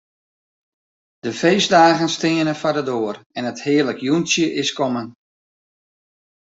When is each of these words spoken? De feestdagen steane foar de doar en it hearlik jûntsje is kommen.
De 1.25 1.33
feestdagen 1.41 2.09
steane 2.15 2.53
foar 2.61 2.75
de 2.77 2.83
doar 2.89 3.15
en 3.37 3.47
it 3.51 3.63
hearlik 3.65 3.99
jûntsje 4.05 4.45
is 4.61 4.69
kommen. 4.77 5.07